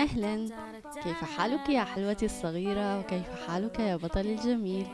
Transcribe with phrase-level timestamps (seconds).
[0.00, 0.48] أهلا.
[1.02, 4.86] كيف حالك يا حلوتي الصغيرة؟ وكيف حالك يا بطل الجميل؟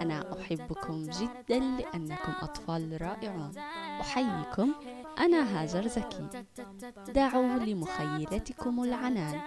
[0.00, 3.52] أنا أحبكم جدا لأنكم أطفال رائعون.
[4.00, 4.74] أحييكم.
[5.18, 6.26] أنا هاجر زكي.
[7.12, 9.40] دعوا لمخيلتكم العنان.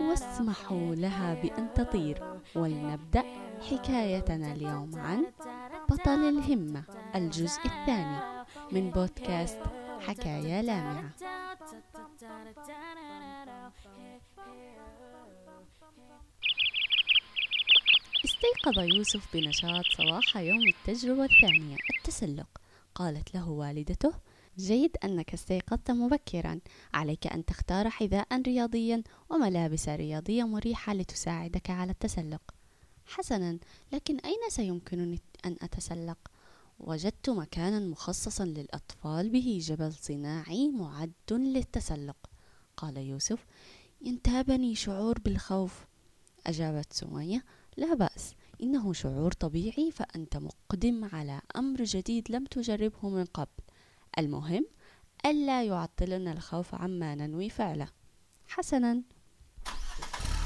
[0.00, 2.40] واسمحوا لها بأن تطير.
[2.56, 3.24] ولنبدأ
[3.70, 5.26] حكايتنا اليوم عن
[5.88, 6.82] بطل الهمة.
[7.14, 9.58] الجزء الثاني من بودكاست
[10.00, 11.10] حكاية لامعة.
[18.24, 22.46] استيقظ يوسف بنشاط صباح يوم التجربة الثانية التسلق.
[22.94, 24.12] قالت له والدته
[24.58, 26.60] جيد أنك استيقظت مبكرا.
[26.94, 32.42] عليك أن تختار حذاء رياضيا وملابس رياضية مريحة لتساعدك على التسلق.
[33.06, 33.58] حسنا
[33.92, 36.18] لكن أين سيمكنني أن أتسلق؟
[36.78, 42.31] وجدت مكانا مخصصا للأطفال به جبل صناعي معد للتسلق.
[42.76, 43.44] قال يوسف
[44.00, 45.86] ينتابني شعور بالخوف.
[46.46, 47.44] أجابت سمية
[47.76, 53.62] لا بأس إنه شعور طبيعي فأنت مقدم على أمر جديد لم تجربه من قبل.
[54.18, 54.66] المهم
[55.26, 57.88] ألا يعطلنا الخوف عما ننوي فعله.
[58.48, 59.02] حسنا.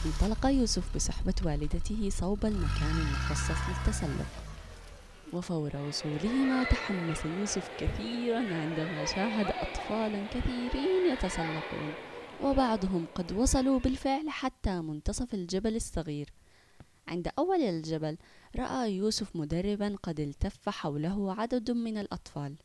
[0.07, 4.27] انطلق يوسف بصحبة والدته صوب المكان المخصص للتسلق.
[5.33, 12.16] وفور وصولهما تحمس يوسف كثيرا عندما شاهد أطفالا كثيرين يتسلقون.
[12.45, 16.33] وبعضهم قد وصلوا بالفعل حتى منتصف الجبل الصغير.
[17.09, 18.17] عند أول الجبل
[18.57, 22.57] رأى يوسف مدربا قد التف حوله عدد من الأطفال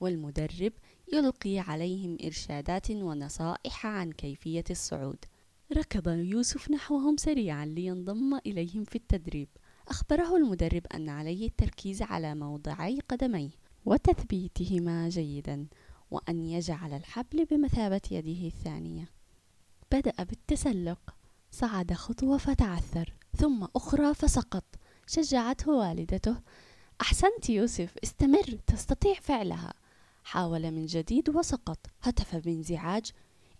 [0.00, 0.72] والمدرب
[1.12, 5.24] يلقي عليهم إرشادات ونصائح عن كيفية الصعود.
[5.76, 9.48] ركض يوسف نحوهم سريعا لينضم إليهم في التدريب.
[9.88, 13.50] أخبره المدرب أن عليه التركيز على موضعي قدميه
[13.84, 15.66] وتثبيتهما جيدا
[16.10, 19.15] وأن يجعل الحبل بمثابة يده الثانية.
[19.92, 21.14] بدأ بالتسلق.
[21.50, 24.64] صعد خطوة فتعثر ثم أخرى فسقط.
[25.06, 26.36] شجعته والدته.
[27.00, 29.74] أحسنت يوسف استمر تستطيع فعلها.
[30.24, 31.78] حاول من جديد وسقط.
[32.02, 33.10] هتف بانزعاج.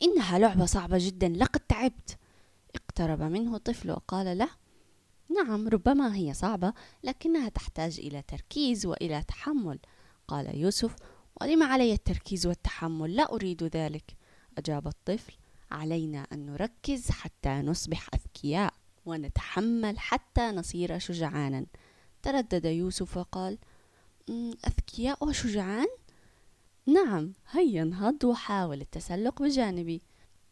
[0.03, 2.19] إنها لعبة صعبة جدا لقد تعبت.
[2.75, 4.49] اقترب منه طفل وقال له
[5.37, 6.73] نعم ربما هي صعبة
[7.05, 9.79] لكنها تحتاج إلى تركيز وإلى تحمل.
[10.29, 10.97] قال يوسف
[11.41, 14.17] ولم علي التركيز والتحمل؟ لا أريد ذلك.
[14.59, 15.33] أجاب الطفل
[15.71, 18.75] علينا أن نركز حتى نصبح أذكياء
[19.07, 21.67] ونتحمل حتى نصير شجعانا.
[22.23, 23.59] تردد يوسف وقال
[24.67, 25.87] أذكياء وشجعان؟
[26.87, 30.03] نعم هيا انهض وحاول التسلق بجانبي.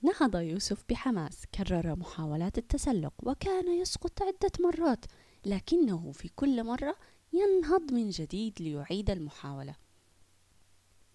[0.02, 5.04] نهض يوسف بحماس كرر محاولات التسلق وكان يسقط عدة مرات
[5.46, 6.96] لكنه في كل مرة
[7.32, 9.74] ينهض من جديد ليعيد المحاولة.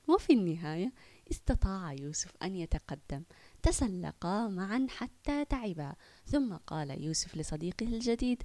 [0.07, 0.93] وفي النهاية
[1.31, 3.23] استطاع يوسف أن يتقدم.
[3.63, 5.93] تسلقا معا حتى تعبا.
[6.25, 8.43] ثم قال يوسف لصديقه الجديد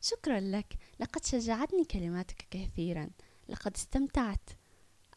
[0.00, 3.10] شكرا لك لقد شجعتني كلماتك كثيرا
[3.48, 4.50] لقد استمتعت.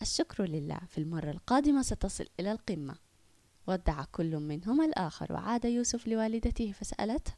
[0.02, 2.96] الشكر لله في المرة القادمة ستصل إلى القمة.
[3.68, 7.34] ودع كل منهما الآخر وعاد يوسف لوالدته فسألته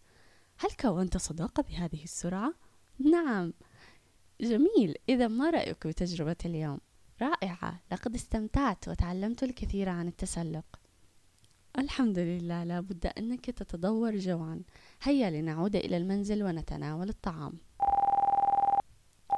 [0.58, 2.54] هل كونت صداقة بهذه السرعة؟
[3.00, 3.54] نعم.
[4.42, 6.80] جميل إذا ما رأيك بتجربة اليوم؟
[7.22, 10.66] رائعة لقد استمتعت وتعلمت الكثير عن التسلق.
[11.80, 14.62] الحمد لله لابد أنك تتدور جوعا.
[15.04, 17.54] هيا لنعود إلى المنزل ونتناول الطعام.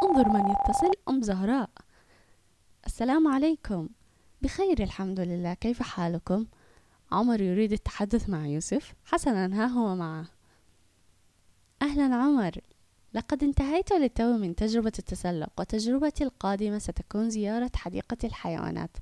[0.03, 1.69] انظر من يتصل أم زهراء.
[2.85, 3.90] السلام عليكم.
[4.41, 5.53] بخير الحمد لله.
[5.53, 6.45] كيف حالكم؟
[7.12, 8.94] عمر يريد التحدث مع يوسف.
[9.06, 10.25] حسنا ها هو معه.
[11.81, 12.51] أهلا عمر.
[13.13, 18.97] لقد انتهيت للتو من تجربة التسلق وتجربتي القادمة ستكون زيارة حديقة الحيوانات.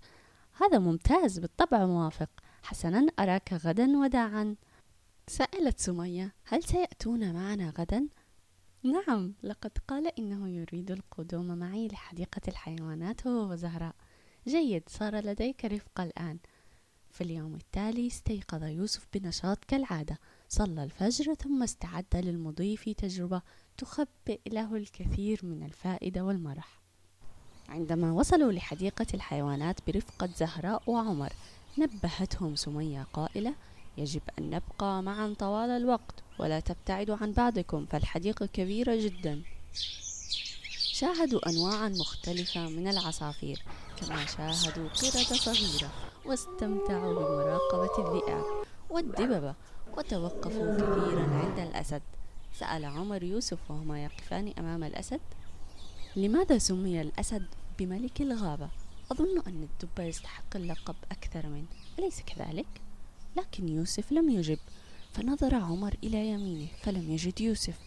[0.62, 2.30] هذا ممتاز بالطبع موافق.
[2.63, 4.56] حسنا أراك غدا وداعا.
[5.28, 8.07] سألت سمية هل سيأتون معنا غدا؟
[8.84, 13.96] نعم لقد قال إنه يريد القدوم معي لحديقة الحيوانات هو وزهراء
[14.47, 16.38] جيد صار لديك رفقة الآن.
[17.12, 20.19] في اليوم التالي استيقظ يوسف بنشاط كالعادة.
[20.50, 23.42] صلى الفجر ثم استعد للمضي في تجربة
[23.77, 26.81] تخبئ له الكثير من الفائدة والمرح.
[27.69, 31.33] عندما وصلوا لحديقة الحيوانات برفقة زهراء وعمر
[31.78, 33.56] نبهتهم سمية قائلة
[33.98, 39.42] يجب أن نبقى معا طوال الوقت ولا تبتعدوا عن بعضكم فالحديقة كبيرة جدا
[40.78, 43.64] شاهدوا أنواعا مختلفة من العصافير
[43.98, 45.92] كما شاهدوا قردة صغيرة
[46.25, 48.46] واستمتعوا بمراقبة الذئاب
[48.90, 49.54] والدببة
[49.98, 52.02] وتوقفوا كثيرا عند الأسد
[52.54, 55.22] سأل عمر يوسف وهما يقفان أمام الأسد
[56.16, 57.46] لماذا سمي الأسد
[57.80, 58.69] بملك الغابة؟
[59.12, 61.68] أظن أن الدب يستحق اللقب أكثر منه
[62.00, 62.68] أليس كذلك؟
[63.36, 64.60] لكن يوسف لم يجب.
[65.14, 67.80] فنظر عمر إلى يمينه فلم يجد يوسف.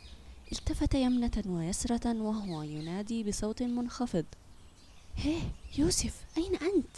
[0.53, 4.25] التفت يمنة ويسرة وهو ينادي بصوت منخفض.
[5.17, 5.43] هيه
[5.79, 6.97] يوسف أين أنت؟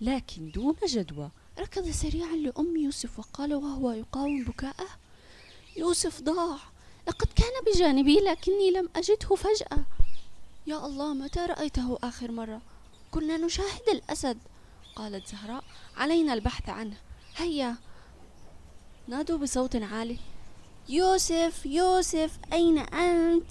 [0.00, 1.30] لكن دون جدوى.
[1.58, 4.88] ركض سريعا لأم يوسف وقال وهو يقاوم بكاءه.
[5.76, 6.58] يوسف ضاع.
[7.08, 9.84] لقد كان بجانبي لكني لم أجده فجأة.
[10.66, 12.62] يا الله متى رأيته آخر مرة؟
[13.10, 14.38] كنا نشاهد الأسد.
[14.96, 15.64] قالت زهراء
[15.96, 16.96] علينا البحث عنه.
[17.36, 17.76] هيا.
[19.08, 20.18] نادوا بصوت عالي.
[20.88, 23.46] يوسف يوسف أين أنت؟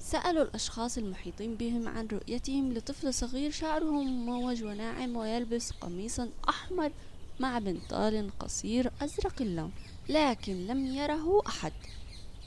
[0.00, 6.92] سألوا الأشخاص المحيطين بهم عن رؤيتهم لطفل صغير شعره مموج وناعم ويلبس قميصا أحمر
[7.40, 9.72] مع بنطال قصير أزرق اللون
[10.08, 11.72] لكن لم يره أحد.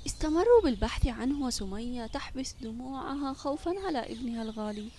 [0.05, 4.89] استمروا بالبحث عنه وسمية تحبس دموعها خوفا على ابنها الغالي.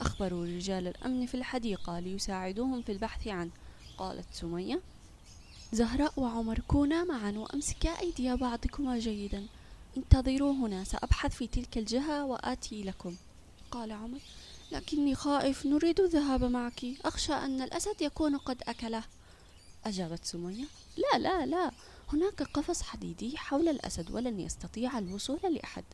[0.00, 3.50] أخبروا رجال الأمن في الحديقة ليساعدوهم في البحث عنه.
[3.98, 4.80] قالت سمية
[5.72, 9.46] زهراء وعمر كونا معا وأمسكا أيدي بعضكما جيدا.
[9.96, 13.16] انتظروا هنا سأبحث في تلك الجهة وآتي لكم.
[13.70, 14.18] قال عمر
[14.72, 16.84] لكني خائف نريد الذهاب معك.
[17.04, 19.04] أخشى أن الأسد يكون قد أكله.
[19.84, 20.64] أجابت سمية
[20.96, 21.70] لا لا لا.
[22.12, 25.84] هناك قفص حديدي حول الأسد ولن يستطيع الوصول لأحد.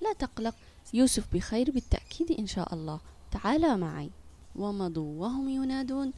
[0.00, 0.54] لا تقلق
[0.94, 3.00] يوسف بخير بالتأكيد إن شاء الله.
[3.32, 4.10] تعال معي.
[4.56, 6.12] ومضوا وهم ينادون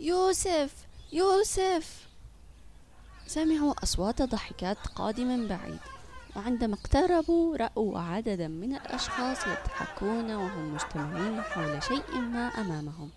[0.00, 2.08] يوسف يوسف.
[3.26, 5.78] سمعوا أصوات ضحكات قادمة من بعيد
[6.36, 13.10] وعندما اقتربوا رأوا عددا من الأشخاص يضحكون وهم مجتمعين حول شيء ما أمامهم.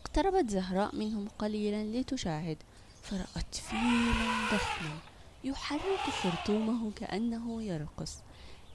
[0.00, 2.56] اقتربت زهراء منهم قليلا لتشاهد
[3.02, 4.98] فرأت فيلا ضخما
[5.44, 8.18] يحرك خرطومه كأنه يرقص.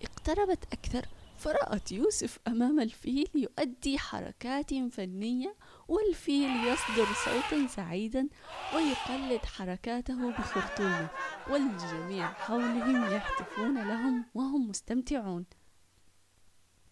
[0.04, 1.06] اقتربت أكثر
[1.42, 5.56] فرأت يوسف أمام الفيل يؤدي حركات فنية
[5.88, 8.30] والفيل يصدر صوتا سعيدا
[8.76, 11.10] ويقلد حركاته بخرطومه
[11.50, 15.46] والجميع حولهم يهتفون لهم وهم مستمتعون.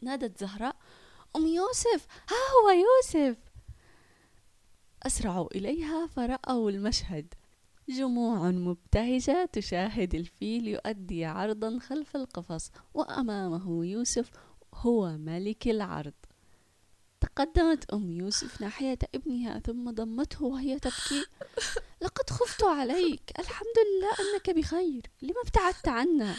[0.02, 0.76] نادت زهراء
[1.36, 2.08] أم يوسف!
[2.30, 3.38] ها هو يوسف!
[5.04, 7.34] أسرعوا إليها فرأوا المشهد.
[7.90, 14.32] جموع مبتهجة تشاهد الفيل يؤدي عرضا خلف القفص وأمامه يوسف
[14.74, 16.14] هو ملك العرض.
[17.22, 21.26] تقدمت أم يوسف ناحية ابنها ثم ضمته وهي تبكي.
[22.04, 23.32] لقد خفت عليك.
[23.40, 25.02] الحمد لله أنك بخير.
[25.22, 26.36] لما ابتعدت عنا؟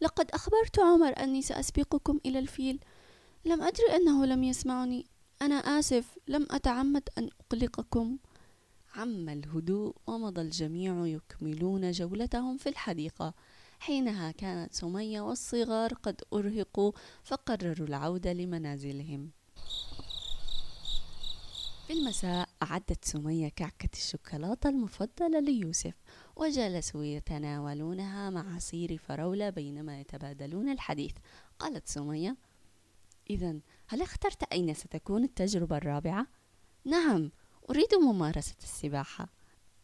[0.00, 2.80] لقد أخبرت عمر أني سأسبقكم إلى الفيل.
[3.44, 5.06] لم أدري أنه لم يسمعني.
[5.42, 6.18] أنا آسف.
[6.28, 8.18] لم أتعمد أن أقلقكم.
[8.94, 13.34] عم الهدوء ومضى الجميع يكملون جولتهم في الحديقة.
[13.80, 16.92] حينها كانت سمية والصغار قد أرهقوا
[17.24, 19.30] فقرروا العودة لمنازلهم.
[21.86, 25.94] في المساء أعدت سمية كعكة الشوكولاتة المفضلة ليوسف
[26.36, 31.12] وجلسوا يتناولونها مع عصير فراولة بينما يتبادلون الحديث.
[31.58, 32.36] قالت سمية
[33.30, 33.56] إذا
[33.88, 36.26] هل اخترت أين ستكون التجربة الرابعة؟
[36.84, 37.30] نعم
[37.70, 39.28] أريد ممارسة السباحة.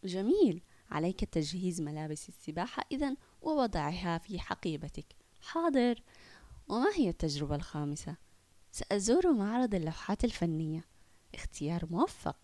[0.05, 0.63] جميل.
[0.91, 5.07] عليك تجهيز ملابس السباحة إذا ووضعها في حقيبتك.
[5.41, 6.03] حاضر.
[6.69, 8.17] وما هي التجربة الخامسة؟
[8.73, 10.85] سأزور معرض اللوحات الفنية.
[11.35, 12.37] اختيار موفق.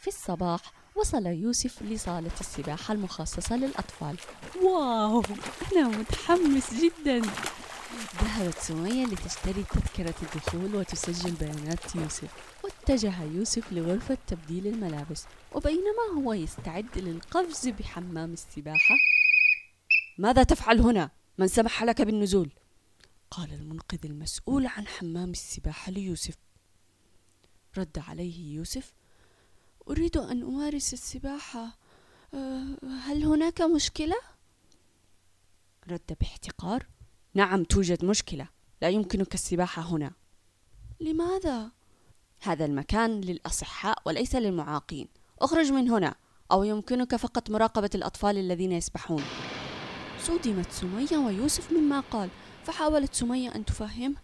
[0.00, 4.16] في الصباح وصل يوسف لصالة السباحة المخصصة للأطفال.
[4.62, 5.22] واو!
[5.72, 7.22] أنا متحمس جدا.
[8.22, 12.55] ذهبت سمية لتشتري تذكرة الدخول وتسجل بيانات يوسف.
[12.90, 18.94] واتجه يوسف لغرفة تبديل الملابس وبينما هو يستعد للقفز بحمام السباحة
[20.18, 22.50] ماذا تفعل هنا؟ من سمح لك بالنزول؟
[23.30, 26.34] قال المنقذ المسؤول عن حمام السباحة ليوسف
[27.78, 28.92] رد عليه يوسف
[29.88, 31.78] أريد أن أمارس السباحة
[32.34, 34.16] أه، هل هناك مشكلة؟
[35.90, 36.86] رد باحتقار
[37.34, 38.48] نعم توجد مشكلة
[38.82, 40.12] لا يمكنك السباحة هنا
[41.00, 41.75] لماذا؟
[42.46, 45.08] هذا المكان للأصحاء وليس للمعاقين.
[45.38, 46.14] اخرج من هنا
[46.52, 49.22] أو يمكنك فقط مراقبة الأطفال الذين يسبحون.
[50.20, 52.28] صدمت سمية ويوسف مما قال
[52.64, 54.16] فحاولت سمية أن تفهمه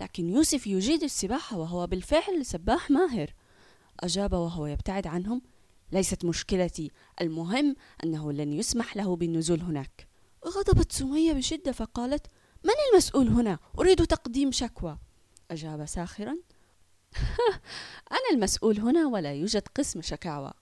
[0.00, 3.34] لكن يوسف يجيد السباحة وهو بالفعل سباح ماهر.
[4.00, 5.42] أجاب وهو يبتعد عنهم
[5.92, 6.90] ليست مشكلتي.
[7.20, 10.08] المهم أنه لن يسمح له بالنزول هناك.
[10.46, 12.26] غضبت سمية بشدة فقالت
[12.64, 14.98] من المسؤول هنا؟ أريد تقديم شكوى.
[15.50, 16.36] أجاب ساخرا
[18.16, 20.52] أنا المسؤول هنا ولا يوجد قسم شكاوى.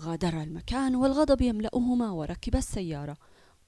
[0.00, 3.16] غادر المكان والغضب يملأهما وركب السيارة.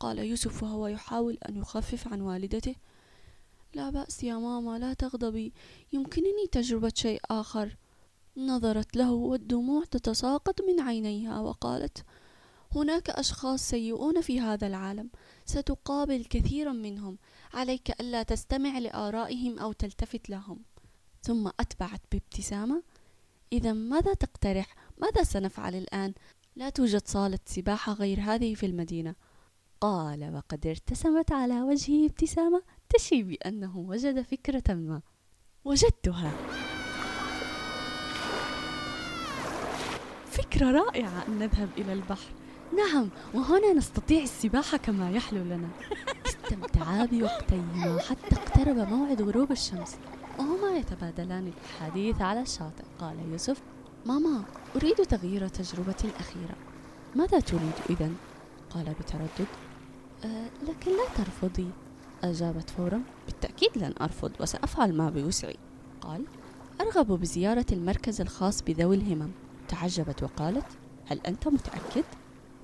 [0.01, 2.75] قال يوسف وهو يحاول أن يخفف عن والدته.
[3.75, 5.53] لا بأس يا ماما لا تغضبي.
[5.93, 7.77] يمكنني تجربة شيء آخر.
[8.37, 12.05] نظرت له والدموع تتساقط من عينيها وقالت
[12.75, 15.11] هناك أشخاص سيئون في هذا العالم.
[15.45, 17.19] ستقابل كثيرا منهم.
[17.55, 20.65] عليك ألا تستمع لآرائهم أو تلتفت لهم.
[21.27, 22.83] ثم أتبعت بابتسامة.
[23.53, 26.15] إذا ماذا تقترح؟ ماذا سنفعل الآن؟
[26.57, 29.15] لا توجد صالة سباحة غير هذه في المدينة.
[29.81, 35.01] قال وقد ارتسمت على وجهه ابتسامة تشي بأنه وجد فكرة ما.
[35.65, 36.33] وجدتها.
[40.27, 42.31] فكرة رائعة أن نذهب إلى البحر.
[42.77, 45.69] نعم وهنا نستطيع السباحة كما يحلو لنا.
[46.27, 49.97] استمتعا بوقتيهما حتى اقترب موعد غروب الشمس.
[50.39, 52.85] وهما يتبادلان الحديث على الشاطئ.
[52.99, 53.63] قال يوسف
[54.07, 54.43] ماما
[54.77, 56.57] أريد تغيير تجربتي الأخيرة.
[57.17, 58.11] ماذا تريد إذا؟
[58.71, 59.47] قال بتردد
[60.25, 61.71] أه لكن لا ترفضي.
[62.25, 65.57] أجابت فورا بالتأكيد لن أرفض وسأفعل ما بوسعي.
[66.01, 66.25] قال
[66.81, 69.31] أرغب بزيارة المركز الخاص بذوي الهمم.
[69.69, 70.67] تعجبت وقالت
[71.07, 72.05] هل أنت متأكد؟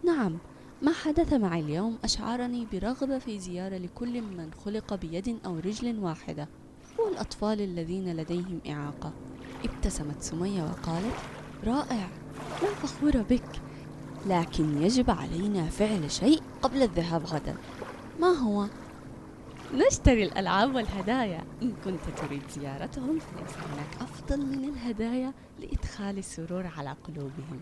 [0.05, 0.38] نعم
[0.83, 6.49] ما حدث معي اليوم أشعرني برغبة في زيارة لكل من خلق بيد أو رجل واحدة.
[6.99, 9.12] والأطفال الذين لديهم إعاقة.
[9.64, 11.16] ابتسمت سمية وقالت
[11.64, 12.08] رائع
[12.62, 13.61] لا فخورة بك
[14.26, 17.56] لكن يجب علينا فعل شيء قبل الذهاب غدا.
[18.20, 18.66] ما هو؟
[19.75, 21.44] نشتري الألعاب والهدايا.
[21.62, 27.61] إن كنت تريد زيارتهم فليس هناك أفضل من الهدايا لإدخال السرور على قلوبهم.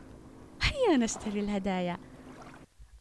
[0.63, 1.99] هيا نشتري الهدايا.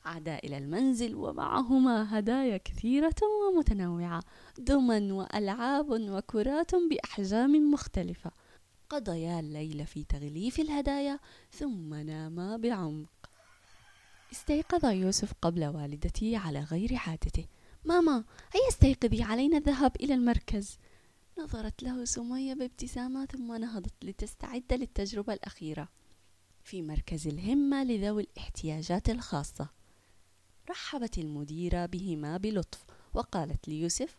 [0.05, 3.15] عادا إلى المنزل ومعهما هدايا كثيرة
[3.47, 4.23] ومتنوعة
[4.57, 8.31] دمى وألعاب وكرات بأحجام مختلفة.
[8.89, 11.19] قضيا الليل في تغليف الهدايا
[11.51, 13.09] ثم ناما بعمق.
[14.31, 17.45] استيقظ يوسف قبل والدته على غير عادته
[17.85, 20.77] ماما هيا استيقظي؟ علينا الذهاب إلى المركز.
[21.37, 25.89] نظرت له سمية بابتسامة ثم نهضت لتستعد للتجربة الأخيرة.
[26.63, 29.78] في مركز الهمة لذوي الاحتياجات الخاصة.
[30.69, 34.17] رحبت المديرة بهما بلطف وقالت ليوسف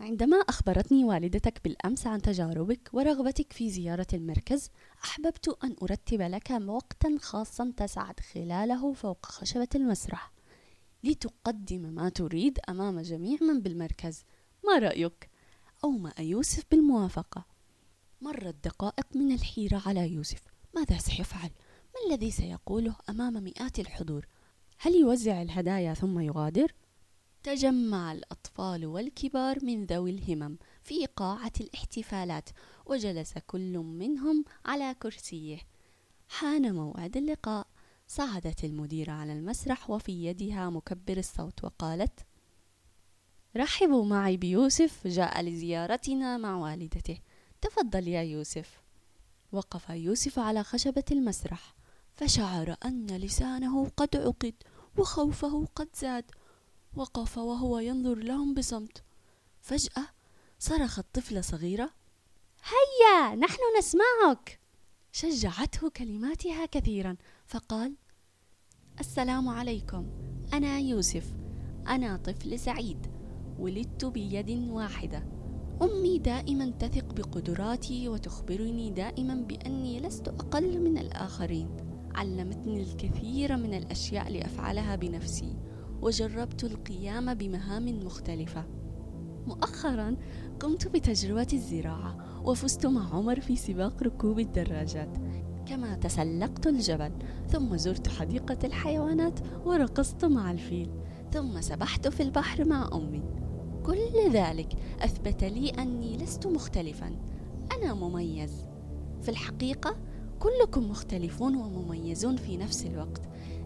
[0.00, 4.70] عندما أخبرتني والدتك بالأمس عن تجاربك ورغبتك في زيارة المركز
[5.04, 10.32] أحببت أن أرتب لك وقتا خاصا تسعد خلاله فوق خشبة المسرح
[11.04, 14.24] لتقدم ما تريد أمام جميع من بالمركز
[14.66, 15.30] ما رأيك؟
[15.84, 17.44] أومأ يوسف بالموافقة
[18.20, 20.42] مرت دقائق من الحيرة على يوسف
[20.74, 21.50] ماذا سيفعل؟
[21.94, 24.26] ما الذي سيقوله أمام مئات الحضور؟
[24.78, 26.74] هل يوزع الهدايا ثم يغادر؟
[27.42, 32.48] تجمع الأطفال والكبار من ذوي الهمم في قاعة الاحتفالات
[32.86, 35.58] وجلس كل منهم على كرسيه.
[36.28, 37.66] حان موعد اللقاء.
[38.06, 42.20] صعدت المديرة على المسرح وفي يدها مكبر الصوت وقالت
[43.56, 47.18] رحبوا معي بيوسف جاء لزيارتنا مع والدته.
[47.60, 48.80] تفضل يا يوسف.
[49.52, 51.74] وقف يوسف على خشبة المسرح.
[52.14, 54.54] فشعر أن لسانه قد عقد
[54.98, 56.24] وخوفه قد زاد
[56.96, 59.02] وقف وهو ينظر لهم بصمت.
[59.60, 60.06] فجأة
[60.58, 61.90] صرخت طفلة صغيرة
[62.64, 64.60] هيا نحن نسمعك.
[65.12, 67.16] شجعته كلماتها كثيرا
[67.46, 67.96] فقال
[69.00, 70.06] السلام عليكم
[70.52, 71.34] أنا يوسف
[71.88, 73.06] أنا طفل سعيد
[73.58, 75.26] ولدت بيد واحدة.
[75.82, 81.93] أمي دائما تثق بقدراتي وتخبرني دائما بأني لست أقل من الآخرين.
[82.14, 85.56] علمتني الكثير من الأشياء لأفعلها بنفسي
[86.02, 88.64] وجربت القيام بمهام مختلفة.
[89.46, 90.16] مؤخرا
[90.60, 95.18] قمت بتجربة الزراعة وفزت مع عمر في سباق ركوب الدراجات.
[95.66, 97.12] كما تسلقت الجبل
[97.48, 100.90] ثم زرت حديقة الحيوانات ورقصت مع الفيل
[101.32, 103.22] ثم سبحت في البحر مع أمي.
[103.86, 107.16] كل ذلك أثبت لي أني لست مختلفا
[107.72, 108.66] أنا مميز.
[109.22, 109.96] في الحقيقة
[110.38, 113.22] كلكم مختلفون ومميزون في نفس الوقت.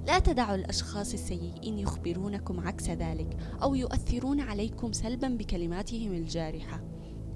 [0.07, 6.85] لا تدعوا الأشخاص السيئين يخبرونكم عكس ذلك أو يؤثرون عليكم سلبا بكلماتهم الجارحة.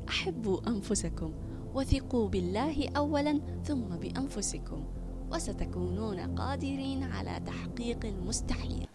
[0.09, 1.35] أحبوا أنفسكم
[1.75, 4.85] وثقوا بالله اولا ثم بأنفسكم
[5.33, 8.87] وستكونون قادرين على تحقيق المستحيل.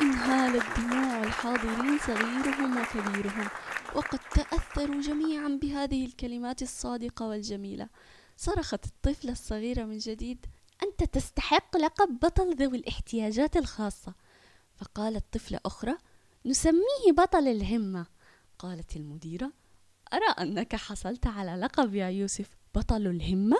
[0.00, 3.48] انهالت دموع الحاضرين صغيرهم وكبيرهم
[3.96, 7.88] وقد تأثروا جميعا بهذه الكلمات الصادقة والجميلة.
[8.36, 10.46] صرخت الطفلة الصغيرة من جديد
[10.82, 14.14] أنت تستحق لقب بطل ذوي الاحتياجات الخاصة.
[14.76, 15.94] فقالت طفلة أخرى
[16.46, 18.06] نسميه بطل الهمة.
[18.58, 19.52] قالت المديرة
[20.12, 23.58] أرى أنك حصلت على لقب يا يوسف بطل الهمة؟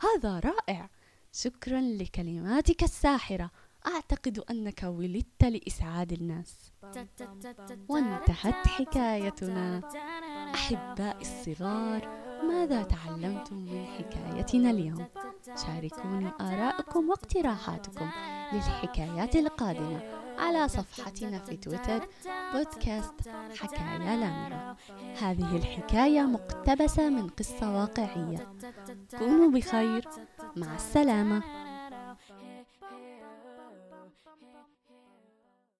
[0.00, 0.90] هذا رائع.
[1.32, 3.50] شكرا لكلماتك الساحرة.
[3.86, 6.72] أعتقد أنك ولدت لإسعاد الناس.
[7.88, 9.90] وانتهت حكايتنا.
[10.54, 15.06] أحبائي الصغار ماذا تعلمتم من حكايتنا اليوم؟
[15.66, 18.10] شاركوني آراءكم واقتراحاتكم
[18.52, 20.00] للحكايات القادمة
[20.38, 22.08] على صفحتنا في تويتر
[22.54, 23.14] بودكاست
[23.58, 24.76] حكايا لامرة.
[25.18, 28.48] هذه الحكاية مقتبسة من قصة واقعية.
[29.18, 30.08] كونوا بخير.
[30.56, 31.42] مع السلامة.